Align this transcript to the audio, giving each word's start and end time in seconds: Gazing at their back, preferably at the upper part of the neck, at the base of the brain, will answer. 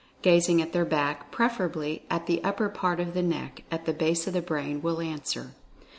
Gazing 0.23 0.63
at 0.63 0.73
their 0.73 0.83
back, 0.83 1.29
preferably 1.29 2.01
at 2.09 2.25
the 2.25 2.43
upper 2.43 2.69
part 2.69 2.99
of 2.99 3.13
the 3.13 3.21
neck, 3.21 3.61
at 3.69 3.85
the 3.85 3.93
base 3.93 4.25
of 4.25 4.33
the 4.33 4.41
brain, 4.41 4.81
will 4.81 4.99
answer. 4.99 5.51